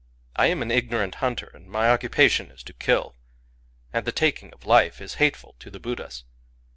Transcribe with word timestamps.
I 0.35 0.47
am 0.47 0.63
an 0.63 0.71
ignorant 0.71 1.13
hunter, 1.21 1.51
and 1.53 1.67
my 1.67 1.91
occupation 1.91 2.49
is 2.49 2.63
to 2.63 2.73
kill;— 2.73 3.15
and 3.93 4.03
the 4.03 4.11
taking 4.11 4.51
of 4.51 4.65
life 4.65 4.99
is 4.99 5.13
hateful 5.21 5.55
to 5.59 5.69
the 5.69 5.79
Buddhas. 5.79 6.23